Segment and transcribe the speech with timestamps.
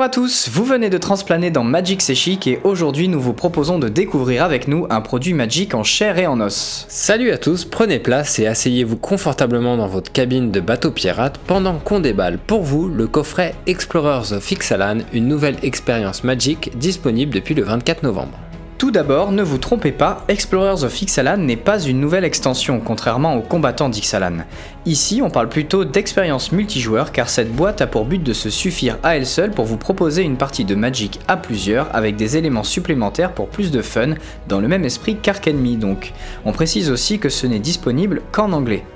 [0.00, 2.14] Bonjour à tous, vous venez de transplaner dans Magic C'est
[2.46, 6.26] et aujourd'hui nous vous proposons de découvrir avec nous un produit Magic en chair et
[6.26, 6.86] en os.
[6.88, 11.78] Salut à tous, prenez place et asseyez-vous confortablement dans votre cabine de bateau pirate pendant
[11.78, 17.54] qu'on déballe pour vous le coffret Explorers of Ixalan, une nouvelle expérience Magic disponible depuis
[17.54, 18.38] le 24 novembre.
[18.80, 23.36] Tout d'abord, ne vous trompez pas, Explorers of Ixalan n'est pas une nouvelle extension, contrairement
[23.36, 24.38] aux combattants d'Ixalan.
[24.86, 28.96] Ici, on parle plutôt d'expérience multijoueur car cette boîte a pour but de se suffire
[29.02, 32.62] à elle seule pour vous proposer une partie de Magic à plusieurs avec des éléments
[32.62, 34.14] supplémentaires pour plus de fun,
[34.48, 36.14] dans le même esprit Enemy donc.
[36.46, 38.86] On précise aussi que ce n'est disponible qu'en anglais.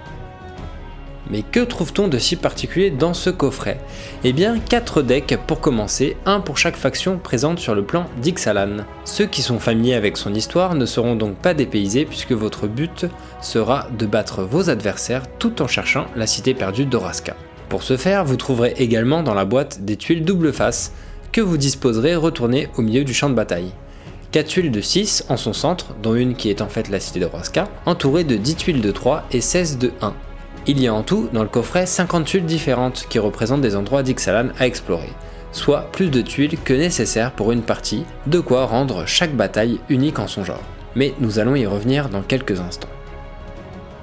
[1.31, 3.81] Mais que trouve-t-on de si particulier dans ce coffret?
[4.25, 8.85] Eh bien 4 decks pour commencer, un pour chaque faction présente sur le plan d'Ixalan.
[9.05, 13.07] Ceux qui sont familiers avec son histoire ne seront donc pas dépaysés puisque votre but
[13.41, 17.37] sera de battre vos adversaires tout en cherchant la cité perdue d'Oraska.
[17.69, 20.93] Pour ce faire, vous trouverez également dans la boîte des tuiles double face
[21.33, 23.73] que vous disposerez retournées au milieu du champ de bataille.
[24.31, 27.21] 4 tuiles de 6 en son centre, dont une qui est en fait la cité
[27.21, 30.13] d'Oraska, entourées de 10 tuiles de 3 et 16 de 1.
[30.67, 34.03] Il y a en tout dans le coffret 50 tuiles différentes qui représentent des endroits
[34.03, 35.11] d'Ixalan à explorer,
[35.53, 40.19] soit plus de tuiles que nécessaire pour une partie, de quoi rendre chaque bataille unique
[40.19, 40.63] en son genre.
[40.97, 42.89] Mais nous allons y revenir dans quelques instants.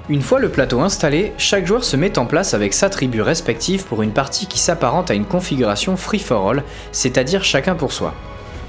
[0.08, 3.86] Une fois le plateau installé, chaque joueur se met en place avec sa tribu respective
[3.86, 8.14] pour une partie qui s'apparente à une configuration free for all, c'est-à-dire chacun pour soi.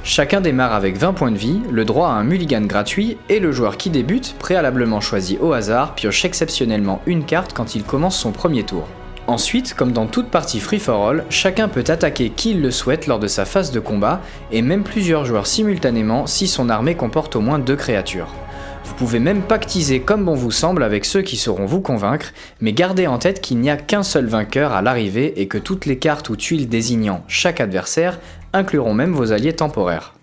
[0.05, 3.53] Chacun démarre avec 20 points de vie, le droit à un mulligan gratuit, et le
[3.53, 8.33] joueur qui débute, préalablement choisi au hasard, pioche exceptionnellement une carte quand il commence son
[8.33, 8.89] premier tour.
[9.29, 13.29] Ensuite, comme dans toute partie free-for-all, chacun peut attaquer qui il le souhaite lors de
[13.29, 17.61] sa phase de combat, et même plusieurs joueurs simultanément si son armée comporte au moins
[17.61, 18.29] deux créatures.
[18.85, 22.73] Vous pouvez même pactiser comme bon vous semble avec ceux qui sauront vous convaincre, mais
[22.73, 25.99] gardez en tête qu'il n'y a qu'un seul vainqueur à l'arrivée et que toutes les
[25.99, 28.19] cartes ou tuiles désignant chaque adversaire
[28.53, 30.15] incluront même vos alliés temporaires.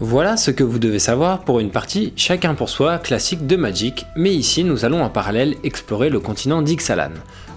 [0.00, 4.06] Voilà ce que vous devez savoir pour une partie chacun pour soi classique de Magic,
[4.14, 7.10] mais ici nous allons en parallèle explorer le continent d'Ixalan.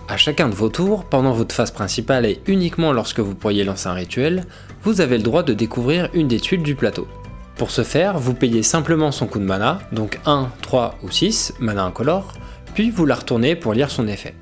[0.07, 3.88] À chacun de vos tours, pendant votre phase principale et uniquement lorsque vous pourriez lancer
[3.88, 4.46] un rituel,
[4.81, 7.07] vous avez le droit de découvrir une des tuiles du plateau.
[7.62, 11.54] Pour ce faire, vous payez simplement son coût de mana, donc 1, 3 ou 6,
[11.60, 12.34] mana incolore,
[12.74, 14.34] puis vous la retournez pour lire son effet.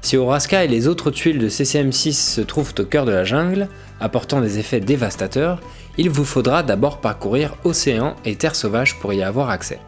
[0.00, 3.68] Si Oraska et les autres tuiles de CCM6 se trouvent au cœur de la jungle,
[4.00, 5.60] apportant des effets dévastateurs,
[5.98, 9.78] il vous faudra d'abord parcourir océan et terre sauvage pour y avoir accès.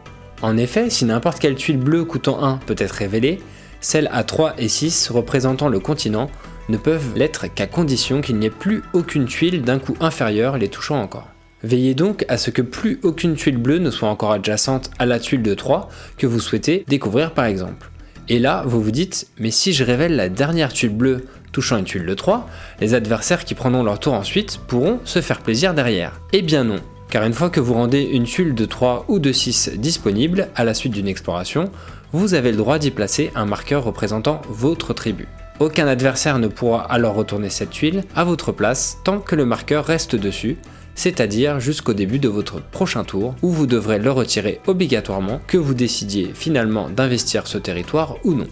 [0.41, 3.41] En effet, si n'importe quelle tuile bleue coûtant 1 peut être révélée,
[3.81, 6.29] celles à 3 et 6 représentant le continent
[6.69, 10.69] ne peuvent l'être qu'à condition qu'il n'y ait plus aucune tuile d'un coup inférieur les
[10.69, 11.34] touchant encore.
[11.65, 15.19] Veillez donc à ce que plus aucune tuile bleue ne soit encore adjacente à la
[15.19, 17.89] tuile de 3 que vous souhaitez découvrir par exemple.
[18.29, 21.85] Et là, vous vous dites, mais si je révèle la dernière tuile bleue touchant une
[21.85, 22.47] tuile de 3,
[22.81, 26.21] les adversaires qui prendront leur tour ensuite pourront se faire plaisir derrière.
[26.33, 29.31] Eh bien non, car une fois que vous rendez une tuile de 3 ou de
[29.31, 31.71] 6 disponible à la suite d'une exploration,
[32.11, 35.27] vous avez le droit d'y placer un marqueur représentant votre tribu.
[35.59, 39.83] Aucun adversaire ne pourra alors retourner cette tuile à votre place tant que le marqueur
[39.83, 40.57] reste dessus,
[40.95, 45.73] c'est-à-dire jusqu'au début de votre prochain tour, où vous devrez le retirer obligatoirement, que vous
[45.73, 48.47] décidiez finalement d'investir ce territoire ou non.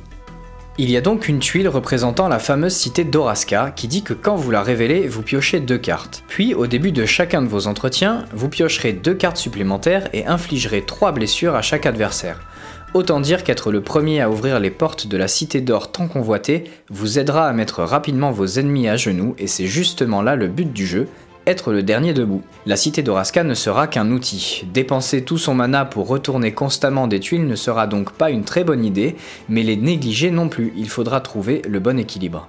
[0.79, 4.35] Il y a donc une tuile représentant la fameuse cité d'Oraska qui dit que quand
[4.35, 6.23] vous la révélez, vous piochez deux cartes.
[6.27, 10.83] Puis au début de chacun de vos entretiens, vous piocherez deux cartes supplémentaires et infligerez
[10.83, 12.39] trois blessures à chaque adversaire.
[12.95, 16.63] Autant dire qu'être le premier à ouvrir les portes de la cité d'or tant convoitée
[16.89, 20.73] vous aidera à mettre rapidement vos ennemis à genoux et c'est justement là le but
[20.73, 21.07] du jeu,
[21.47, 22.41] être le dernier debout.
[22.65, 24.65] La cité d'Oraska ne sera qu'un outil.
[24.73, 28.63] Dépenser tout son mana pour retourner constamment des tuiles ne sera donc pas une très
[28.63, 29.15] bonne idée,
[29.49, 32.47] mais les négliger non plus, il faudra trouver le bon équilibre.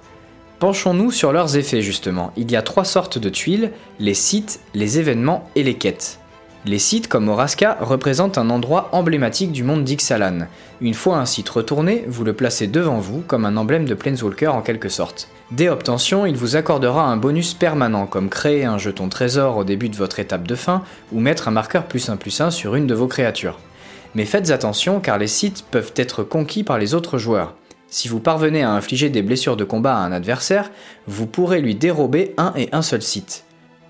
[0.59, 2.31] Penchons-nous sur leurs effets justement.
[2.37, 6.19] Il y a trois sortes de tuiles, les sites, les événements et les quêtes.
[6.65, 10.47] Les sites comme Oraska représentent un endroit emblématique du monde d'Ixalan.
[10.81, 14.47] Une fois un site retourné, vous le placez devant vous comme un emblème de Planeswalker
[14.47, 15.29] en quelque sorte.
[15.51, 19.89] Dès obtention, il vous accordera un bonus permanent comme créer un jeton trésor au début
[19.89, 20.81] de votre étape de fin
[21.11, 23.59] ou mettre un marqueur plus 1 plus 1 sur une de vos créatures.
[24.15, 27.53] Mais faites attention car les sites peuvent être conquis par les autres joueurs.
[27.89, 30.71] Si vous parvenez à infliger des blessures de combat à un adversaire,
[31.05, 33.43] vous pourrez lui dérober un et un seul site.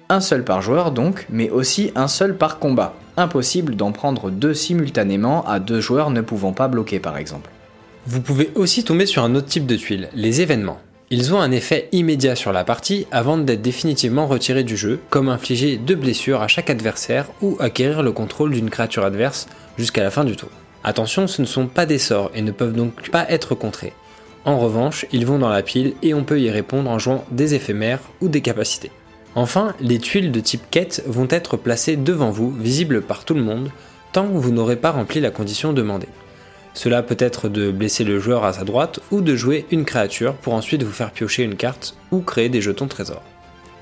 [0.09, 2.95] Un seul par joueur donc, mais aussi un seul par combat.
[3.15, 7.49] Impossible d'en prendre deux simultanément à deux joueurs ne pouvant pas bloquer par exemple.
[8.05, 10.79] Vous pouvez aussi tomber sur un autre type de tuiles, les événements.
[11.11, 15.29] Ils ont un effet immédiat sur la partie avant d'être définitivement retirés du jeu, comme
[15.29, 19.47] infliger deux blessures à chaque adversaire ou acquérir le contrôle d'une créature adverse
[19.77, 20.49] jusqu'à la fin du tour.
[20.83, 23.93] Attention, ce ne sont pas des sorts et ne peuvent donc pas être contrés.
[24.45, 27.53] En revanche, ils vont dans la pile et on peut y répondre en jouant des
[27.53, 28.91] éphémères ou des capacités.
[29.35, 33.43] Enfin, les tuiles de type quête vont être placées devant vous, visibles par tout le
[33.43, 33.69] monde,
[34.11, 36.07] tant que vous n'aurez pas rempli la condition demandée.
[36.75, 40.35] Cela peut être de blesser le joueur à sa droite ou de jouer une créature
[40.35, 43.23] pour ensuite vous faire piocher une carte ou créer des jetons trésors.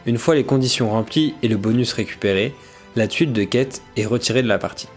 [0.06, 2.54] Une fois les conditions remplies et le bonus récupéré,
[2.96, 4.90] la tuile de quête est retirée de la partie.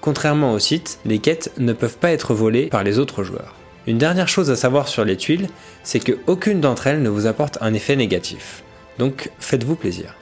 [0.00, 3.54] Contrairement au site, les quêtes ne peuvent pas être volées par les autres joueurs.
[3.86, 5.48] Une dernière chose à savoir sur les tuiles,
[5.82, 8.62] c'est qu'aucune d'entre elles ne vous apporte un effet négatif.
[8.98, 10.14] Donc faites-vous plaisir.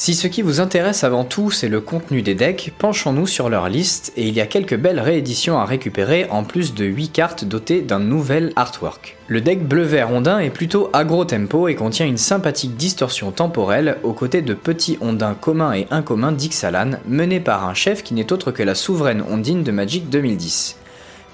[0.00, 3.68] Si ce qui vous intéresse avant tout c'est le contenu des decks, penchons-nous sur leur
[3.68, 7.44] liste et il y a quelques belles rééditions à récupérer en plus de 8 cartes
[7.44, 9.16] dotées d'un nouvel artwork.
[9.26, 14.40] Le deck bleu-vert ondin est plutôt agro-tempo et contient une sympathique distorsion temporelle aux côtés
[14.40, 18.62] de petits ondins communs et incommuns d'Ixalan menés par un chef qui n'est autre que
[18.62, 20.76] la souveraine ondine de Magic 2010.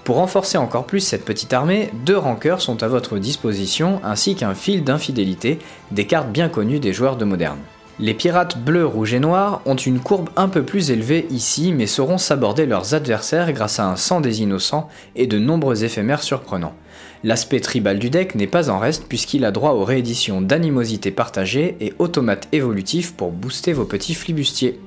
[0.04, 4.54] Pour renforcer encore plus cette petite armée, deux rankeurs sont à votre disposition ainsi qu'un
[4.54, 5.58] fil d'infidélité,
[5.90, 7.58] des cartes bien connues des joueurs de moderne.
[8.00, 11.86] Les pirates bleus, rouges et noirs ont une courbe un peu plus élevée ici, mais
[11.86, 16.74] sauront s'aborder leurs adversaires grâce à un sang des innocents et de nombreux éphémères surprenants.
[17.22, 21.76] L'aspect tribal du deck n'est pas en reste puisqu'il a droit aux rééditions d'animosité partagée
[21.80, 24.80] et automates évolutifs pour booster vos petits flibustiers.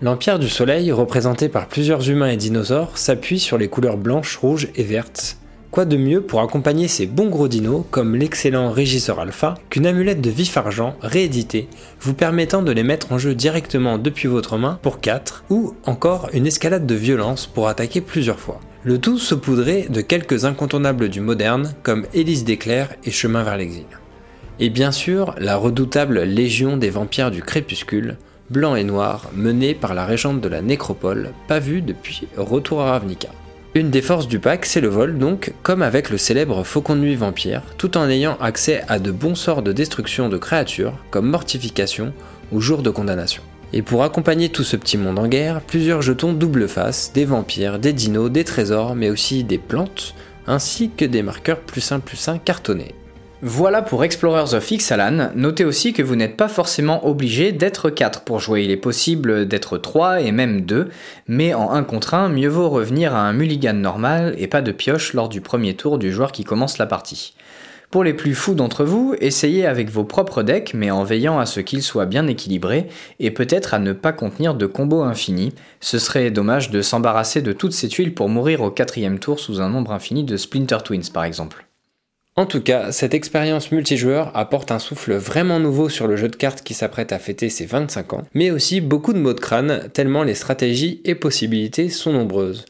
[0.00, 4.68] L'Empire du Soleil, représenté par plusieurs humains et dinosaures, s'appuie sur les couleurs blanches, rouges
[4.76, 5.36] et vertes,
[5.74, 10.20] Quoi de mieux pour accompagner ces bons gros dinos, comme l'excellent Régisseur Alpha, qu'une amulette
[10.20, 11.66] de vif argent rééditée,
[12.00, 16.28] vous permettant de les mettre en jeu directement depuis votre main pour 4, ou encore
[16.32, 18.60] une escalade de violence pour attaquer plusieurs fois.
[18.84, 23.86] Le tout saupoudré de quelques incontournables du moderne, comme Hélice d'éclair et Chemin vers l'exil.
[24.60, 28.16] Et bien sûr, la redoutable Légion des vampires du crépuscule,
[28.48, 32.92] blanc et noir, menée par la régente de la nécropole, pas vue depuis Retour à
[32.92, 33.30] Ravnica.
[33.76, 37.00] Une des forces du pack, c'est le vol, donc, comme avec le célèbre Faucon de
[37.00, 41.28] Nuit Vampire, tout en ayant accès à de bons sorts de destruction de créatures, comme
[41.28, 42.12] Mortification
[42.52, 43.42] ou Jour de Condamnation.
[43.72, 47.80] Et pour accompagner tout ce petit monde en guerre, plusieurs jetons double face, des vampires,
[47.80, 50.14] des dinos, des trésors, mais aussi des plantes,
[50.46, 52.94] ainsi que des marqueurs plus 1 plus 1 cartonnés.
[53.46, 58.22] Voilà pour Explorers of Ixalan, notez aussi que vous n'êtes pas forcément obligé d'être 4
[58.22, 60.88] pour jouer, il est possible d'être 3 et même 2,
[61.28, 64.72] mais en 1 contre 1, mieux vaut revenir à un mulligan normal et pas de
[64.72, 67.34] pioche lors du premier tour du joueur qui commence la partie.
[67.90, 71.44] Pour les plus fous d'entre vous, essayez avec vos propres decks, mais en veillant à
[71.44, 72.86] ce qu'ils soient bien équilibrés,
[73.20, 75.52] et peut-être à ne pas contenir de combos infinis.
[75.80, 79.60] Ce serait dommage de s'embarrasser de toutes ces tuiles pour mourir au quatrième tour sous
[79.60, 81.66] un nombre infini de Splinter Twins par exemple.
[82.36, 86.34] En tout cas, cette expérience multijoueur apporte un souffle vraiment nouveau sur le jeu de
[86.34, 89.88] cartes qui s'apprête à fêter ses 25 ans, mais aussi beaucoup de mots de crâne,
[89.92, 92.64] tellement les stratégies et possibilités sont nombreuses.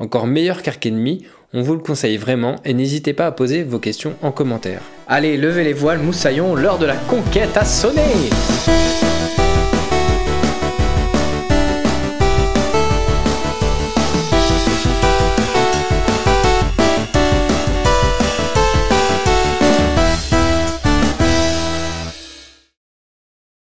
[0.00, 4.14] Encore meilleur qu'Arkenemy, on vous le conseille vraiment et n'hésitez pas à poser vos questions
[4.20, 4.80] en commentaire.
[5.06, 8.02] Allez, levez les voiles, moussaillons, l'heure de la conquête a sonné